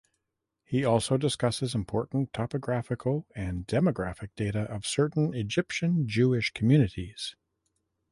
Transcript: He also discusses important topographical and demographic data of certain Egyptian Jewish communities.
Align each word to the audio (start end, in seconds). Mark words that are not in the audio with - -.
He 0.65 0.83
also 0.83 1.15
discusses 1.15 1.75
important 1.75 2.33
topographical 2.33 3.27
and 3.35 3.67
demographic 3.67 4.31
data 4.35 4.61
of 4.63 4.83
certain 4.87 5.35
Egyptian 5.35 6.07
Jewish 6.07 6.49
communities. 6.53 7.35